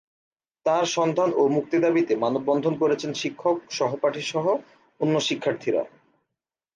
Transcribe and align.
তাঁর 0.65 0.85
সন্ধান 0.87 1.29
ও 1.33 1.43
মুক্তি 1.47 1.77
দাবিতে 1.79 2.13
মানববন্ধন 2.15 2.73
করেছেন 2.77 3.11
শিক্ষক, 3.13 3.57
সহপাঠীসহ 3.69 4.45
অন্য 4.99 5.15
শিক্ষার্থীরা। 5.19 5.83